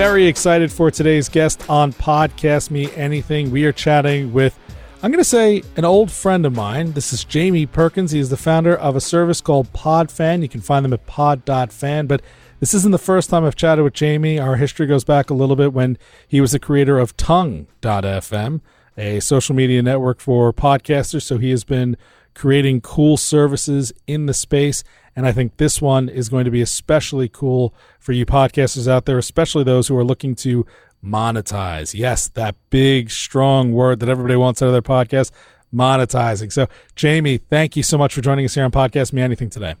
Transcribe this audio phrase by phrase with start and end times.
[0.00, 3.50] very excited for today's guest on Podcast Me Anything.
[3.50, 4.58] We are chatting with,
[5.02, 6.92] I'm going to say, an old friend of mine.
[6.92, 8.12] This is Jamie Perkins.
[8.12, 10.40] He is the founder of a service called PodFan.
[10.40, 12.06] You can find them at pod.fan.
[12.06, 12.22] But
[12.60, 14.38] this isn't the first time I've chatted with Jamie.
[14.38, 18.62] Our history goes back a little bit when he was the creator of Tongue.fm,
[18.96, 21.24] a social media network for podcasters.
[21.24, 21.98] So he has been
[22.40, 24.82] creating cool services in the space.
[25.14, 29.04] And I think this one is going to be especially cool for you podcasters out
[29.04, 30.64] there, especially those who are looking to
[31.04, 31.92] monetize.
[31.92, 35.32] Yes, that big, strong word that everybody wants out of their podcast,
[35.74, 36.50] monetizing.
[36.50, 39.74] So, Jamie, thank you so much for joining us here on Podcast Me Anything today.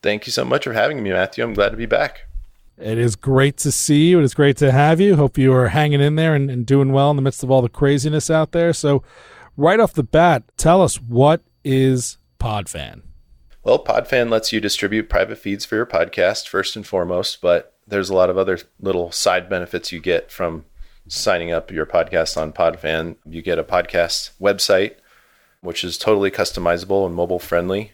[0.00, 1.42] Thank you so much for having me, Matthew.
[1.42, 2.28] I'm glad to be back.
[2.78, 4.20] It is great to see you.
[4.20, 5.16] It is great to have you.
[5.16, 7.62] Hope you are hanging in there and, and doing well in the midst of all
[7.62, 8.72] the craziness out there.
[8.72, 9.02] So,
[9.56, 13.02] right off the bat, tell us what is PodFan?
[13.62, 18.08] Well, PodFan lets you distribute private feeds for your podcast first and foremost, but there's
[18.08, 20.64] a lot of other little side benefits you get from
[21.06, 23.16] signing up your podcast on PodFan.
[23.26, 24.94] You get a podcast website,
[25.60, 27.92] which is totally customizable and mobile friendly.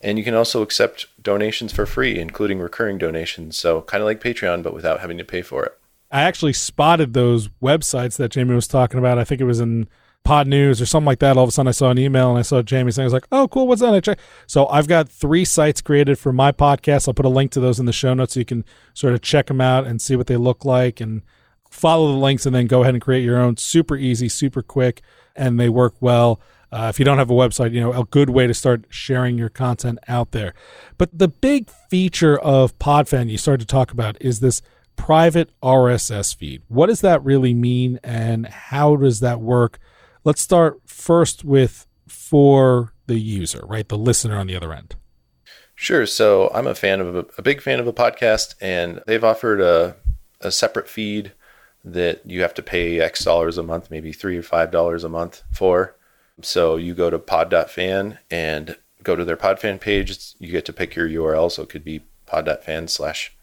[0.00, 3.56] And you can also accept donations for free, including recurring donations.
[3.56, 5.78] So, kind of like Patreon, but without having to pay for it.
[6.10, 9.18] I actually spotted those websites that Jamie was talking about.
[9.18, 9.88] I think it was in
[10.24, 11.36] Pod News or something like that.
[11.36, 13.12] All of a sudden, I saw an email and I saw Jamie saying, "I was
[13.12, 14.18] like, oh, cool, what's that?" I check.
[14.46, 17.06] So I've got three sites created for my podcast.
[17.06, 18.64] I'll put a link to those in the show notes so you can
[18.94, 21.22] sort of check them out and see what they look like and
[21.70, 23.56] follow the links and then go ahead and create your own.
[23.56, 25.02] Super easy, super quick,
[25.36, 26.40] and they work well.
[26.72, 29.38] Uh, if you don't have a website, you know, a good way to start sharing
[29.38, 30.54] your content out there.
[30.98, 34.60] But the big feature of PodFan you started to talk about is this
[34.96, 36.62] private RSS feed.
[36.68, 39.78] What does that really mean and how does that work?
[40.24, 43.86] Let's start first with for the user, right?
[43.86, 44.96] The listener on the other end.
[45.74, 46.06] Sure.
[46.06, 49.60] So I'm a fan of a, a big fan of a podcast, and they've offered
[49.60, 49.96] a,
[50.40, 51.32] a separate feed
[51.84, 55.08] that you have to pay X dollars a month, maybe three or five dollars a
[55.08, 55.96] month for.
[56.40, 60.34] So you go to pod.fan and go to their podfan page.
[60.38, 61.52] You get to pick your URL.
[61.52, 63.36] So it could be pod.fan slash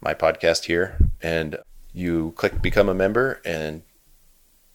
[0.00, 0.96] my podcast here.
[1.20, 1.58] And
[1.92, 3.82] you click become a member and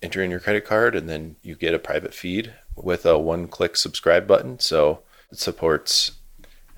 [0.01, 3.47] enter in your credit card, and then you get a private feed with a one
[3.47, 4.59] click subscribe button.
[4.59, 5.01] So
[5.31, 6.11] it supports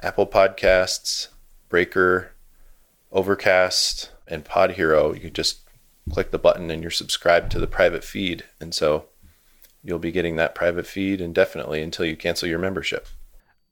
[0.02, 1.30] Apple Podcasts,
[1.70, 2.32] Breaker,
[3.12, 5.14] Overcast, and Pod Hero.
[5.14, 5.60] You just
[6.12, 8.44] click the button and you're subscribed to the private feed.
[8.60, 9.06] And so
[9.84, 13.08] you'll be getting that private feed indefinitely until you cancel your membership.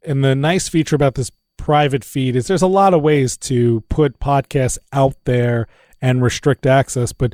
[0.03, 3.81] And the nice feature about this private feed is there's a lot of ways to
[3.89, 5.67] put podcasts out there
[6.01, 7.34] and restrict access, but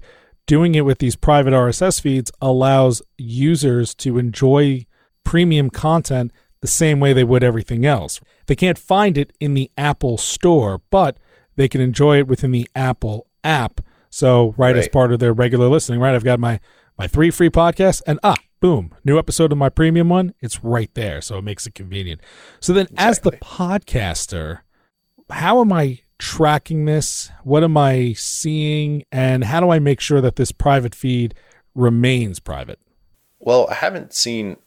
[0.51, 4.85] doing it with these private RSS feeds allows users to enjoy
[5.23, 6.29] premium content
[6.59, 8.19] the same way they would everything else.
[8.47, 11.15] They can't find it in the Apple store, but
[11.55, 13.79] they can enjoy it within the Apple app.
[14.09, 16.13] So, right, right, as part of their regular listening, right?
[16.13, 16.59] I've got my
[16.97, 20.93] my three free podcasts and ah, boom, new episode of my premium one, it's right
[20.95, 21.21] there.
[21.21, 22.19] So it makes it convenient.
[22.59, 23.07] So then exactly.
[23.07, 24.59] as the podcaster,
[25.29, 27.31] how am I tracking this?
[27.43, 29.03] What am I seeing?
[29.11, 31.33] And how do I make sure that this private feed
[31.73, 32.77] remains private?
[33.39, 34.57] Well, I haven't seen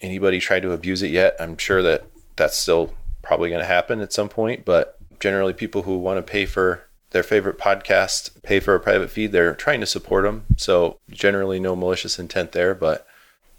[0.00, 1.34] anybody try to abuse it yet.
[1.40, 2.04] I'm sure that
[2.36, 6.22] that's still probably going to happen at some point, but generally, people who want to
[6.22, 10.44] pay for their favorite podcast, pay for a private feed, they're trying to support them.
[10.56, 12.76] So, generally, no malicious intent there.
[12.76, 13.04] But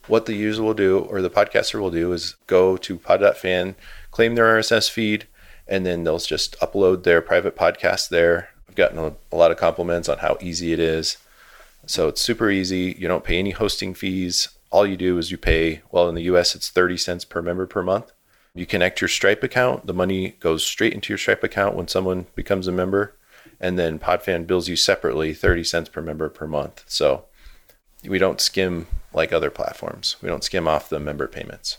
[0.07, 3.75] what the user will do or the podcaster will do is go to pod.fan,
[4.11, 5.27] claim their RSS feed,
[5.67, 8.49] and then they'll just upload their private podcast there.
[8.67, 11.17] I've gotten a, a lot of compliments on how easy it is.
[11.85, 12.95] So it's super easy.
[12.99, 14.49] You don't pay any hosting fees.
[14.69, 17.65] All you do is you pay, well, in the US, it's 30 cents per member
[17.65, 18.11] per month.
[18.53, 19.85] You connect your Stripe account.
[19.85, 23.15] The money goes straight into your Stripe account when someone becomes a member.
[23.59, 26.83] And then PodFan bills you separately 30 cents per member per month.
[26.87, 27.25] So
[28.03, 30.15] we don't skim like other platforms.
[30.21, 31.77] We don't skim off the member payments.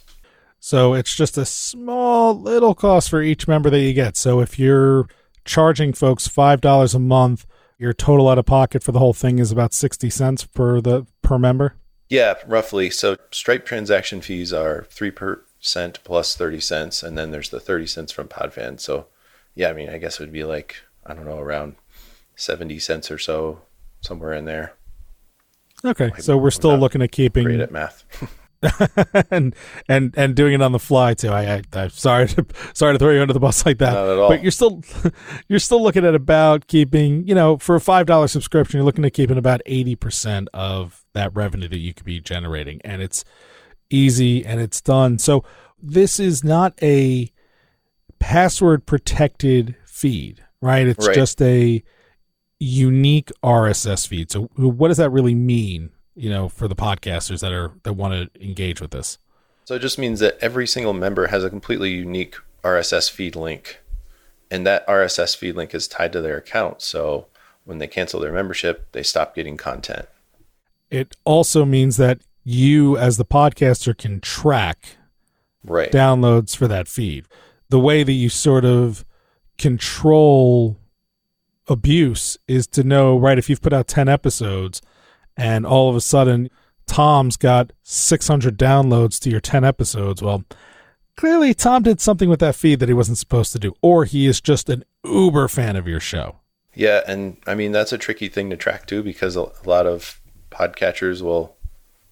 [0.60, 4.16] So it's just a small little cost for each member that you get.
[4.16, 5.08] So if you're
[5.44, 7.46] charging folks five dollars a month,
[7.78, 11.06] your total out of pocket for the whole thing is about sixty cents per the
[11.22, 11.76] per member.
[12.08, 12.90] Yeah, roughly.
[12.90, 17.86] So Stripe transaction fees are three percent plus thirty cents, and then there's the thirty
[17.86, 18.80] cents from Podfan.
[18.80, 19.06] So
[19.54, 21.76] yeah, I mean, I guess it would be like I don't know around
[22.34, 23.60] seventy cents or so,
[24.00, 24.74] somewhere in there.
[25.84, 28.04] Okay, so we're still looking at keeping great at math.
[29.30, 29.54] and
[29.88, 31.28] and and doing it on the fly too.
[31.28, 32.44] I, I am sorry to
[32.74, 33.92] sorry to throw you under the bus like that.
[33.92, 34.28] Not at all.
[34.28, 34.82] But you're still
[35.48, 39.04] you're still looking at about keeping you know for a five dollar subscription you're looking
[39.04, 43.24] at keeping about eighty percent of that revenue that you could be generating, and it's
[43.90, 45.18] easy and it's done.
[45.18, 45.44] So
[45.80, 47.32] this is not a
[48.18, 50.86] password protected feed, right?
[50.86, 51.14] It's right.
[51.14, 51.82] just a
[52.58, 54.30] unique RSS feed.
[54.30, 58.32] So what does that really mean, you know, for the podcasters that are that want
[58.32, 59.18] to engage with this?
[59.64, 63.80] So it just means that every single member has a completely unique RSS feed link.
[64.50, 66.80] And that RSS feed link is tied to their account.
[66.80, 67.26] So
[67.64, 70.06] when they cancel their membership, they stop getting content.
[70.90, 74.96] It also means that you as the podcaster can track
[75.62, 75.92] right.
[75.92, 77.26] downloads for that feed.
[77.68, 79.04] The way that you sort of
[79.58, 80.78] control
[81.68, 84.80] abuse is to know, right, if you've put out 10 episodes
[85.38, 86.50] and all of a sudden
[86.86, 90.44] Tom's got 600 downloads to your 10 episodes, well,
[91.16, 94.26] clearly Tom did something with that feed that he wasn't supposed to do, or he
[94.26, 96.36] is just an uber fan of your show.
[96.74, 100.20] Yeah, and I mean that's a tricky thing to track too because a lot of
[100.50, 101.56] podcatchers will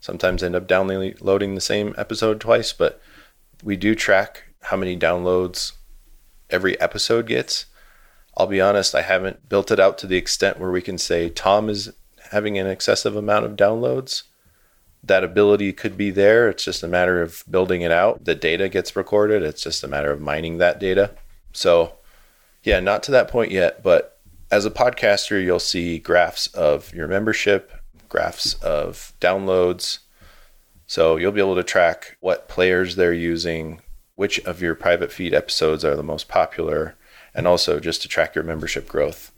[0.00, 3.00] sometimes end up downloading the same episode twice, but
[3.62, 5.72] we do track how many downloads
[6.50, 7.66] every episode gets.
[8.36, 11.30] I'll be honest, I haven't built it out to the extent where we can say
[11.30, 11.92] Tom is
[12.30, 14.24] having an excessive amount of downloads.
[15.02, 16.48] That ability could be there.
[16.48, 18.24] It's just a matter of building it out.
[18.24, 19.42] The data gets recorded.
[19.42, 21.12] It's just a matter of mining that data.
[21.52, 21.96] So,
[22.64, 24.18] yeah, not to that point yet, but
[24.50, 27.72] as a podcaster, you'll see graphs of your membership,
[28.08, 30.00] graphs of downloads.
[30.86, 33.80] So you'll be able to track what players they're using,
[34.14, 36.94] which of your private feed episodes are the most popular,
[37.34, 39.32] and also just to track your membership growth.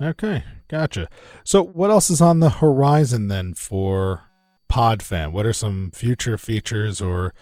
[0.00, 0.42] Okay,
[0.72, 1.06] gotcha.
[1.44, 4.22] So what else is on the horizon then for
[4.70, 5.30] PodFan?
[5.30, 7.34] What are some future features or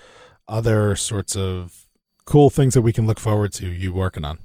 [0.48, 1.86] other sorts of
[2.24, 4.40] cool things that we can look forward to you working on?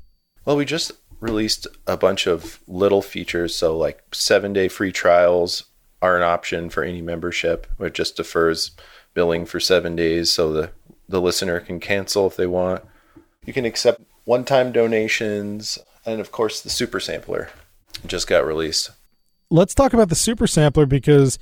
[0.46, 3.56] Well, we just released a bunch of little features.
[3.56, 5.66] So, like seven day free trials
[6.02, 7.66] are an option for any membership.
[7.78, 8.72] which just defers
[9.16, 10.70] billing for seven days so the,
[11.10, 12.84] the listener can cancel if they want.
[13.46, 17.50] You can accept one time donations, and of course, the super sampler
[18.06, 18.92] just got released.
[19.50, 21.38] Let's talk about the super sampler because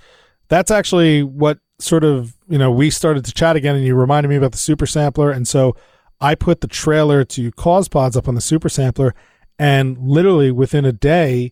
[0.49, 4.29] that's actually what sort of, you know, we started to chat again and you reminded
[4.29, 5.31] me about the super sampler.
[5.31, 5.75] And so
[6.21, 9.15] I put the trailer to Cause Pods up on the super sampler
[9.57, 11.51] and literally within a day,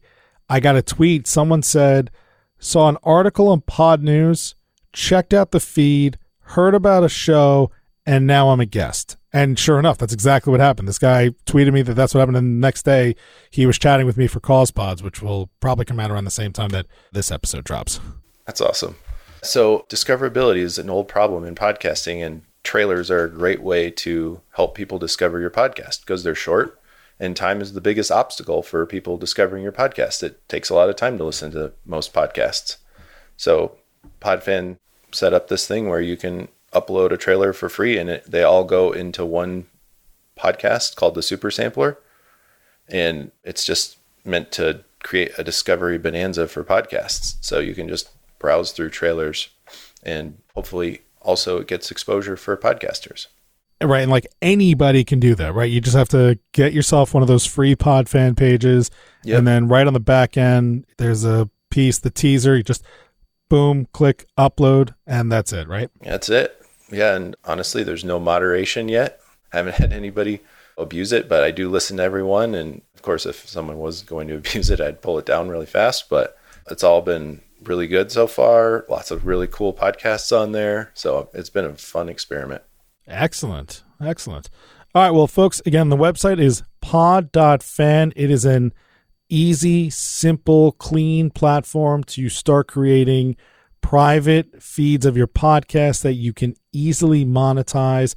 [0.49, 1.27] I got a tweet.
[1.27, 2.11] Someone said,
[2.59, 4.55] saw an article on Pod News,
[4.93, 7.71] checked out the feed, heard about a show,
[8.05, 9.17] and now I'm a guest.
[9.33, 10.87] And sure enough, that's exactly what happened.
[10.87, 12.37] This guy tweeted me that that's what happened.
[12.37, 13.15] And the next day,
[13.49, 16.31] he was chatting with me for Cause Pods, which will probably come out around the
[16.31, 17.99] same time that this episode drops.
[18.45, 18.97] That's awesome.
[19.41, 24.41] So, discoverability is an old problem in podcasting, and trailers are a great way to
[24.51, 26.81] help people discover your podcast because they're short
[27.21, 30.23] and time is the biggest obstacle for people discovering your podcast.
[30.23, 32.77] It takes a lot of time to listen to most podcasts.
[33.37, 33.77] So
[34.19, 34.77] Podfan
[35.11, 38.43] set up this thing where you can upload a trailer for free and it, they
[38.43, 39.67] all go into one
[40.37, 41.97] podcast called the Super Sampler.
[42.87, 47.35] And it's just meant to create a discovery bonanza for podcasts.
[47.41, 48.09] So you can just
[48.39, 49.49] browse through trailers
[50.03, 53.27] and hopefully also it gets exposure for podcasters
[53.83, 57.21] right and like anybody can do that right you just have to get yourself one
[57.21, 58.89] of those free pod fan pages
[59.23, 59.37] yep.
[59.37, 62.83] and then right on the back end there's a piece the teaser you just
[63.49, 66.60] boom click upload and that's it right that's it
[66.91, 69.19] yeah and honestly there's no moderation yet
[69.53, 70.41] I haven't had anybody
[70.77, 74.27] abuse it but i do listen to everyone and of course if someone was going
[74.27, 76.37] to abuse it i'd pull it down really fast but
[76.69, 81.29] it's all been really good so far lots of really cool podcasts on there so
[81.33, 82.63] it's been a fun experiment
[83.07, 83.83] Excellent.
[83.99, 84.49] Excellent.
[84.95, 85.11] All right.
[85.11, 88.13] Well, folks, again, the website is pod.fan.
[88.15, 88.73] It is an
[89.29, 93.37] easy, simple, clean platform to start creating
[93.81, 98.15] private feeds of your podcast that you can easily monetize.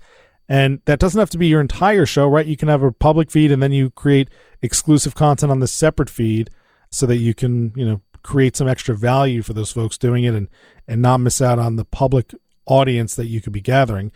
[0.49, 2.47] And that doesn't have to be your entire show, right?
[2.47, 4.29] You can have a public feed and then you create
[4.63, 6.51] exclusive content on the separate feed
[6.91, 10.35] so that you can, you know, create some extra value for those folks doing it
[10.35, 10.49] and
[10.89, 12.35] and not miss out on the public
[12.67, 14.13] audience that you could be gathering.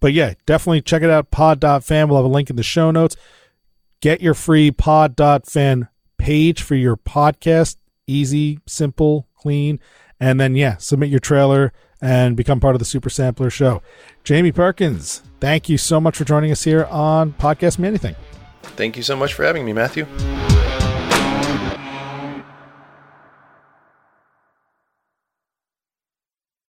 [0.00, 1.30] But yeah, definitely check it out.
[1.30, 2.08] Pod.fan.
[2.08, 3.16] We'll have a link in the show notes.
[4.00, 5.88] Get your free pod.fan
[6.18, 7.76] page for your podcast.
[8.06, 9.78] Easy, simple, clean.
[10.20, 13.82] And then, yeah, submit your trailer and become part of the Super Sampler show.
[14.22, 18.16] Jamie Perkins, thank you so much for joining us here on Podcast Me Anything.
[18.62, 20.06] Thank you so much for having me, Matthew.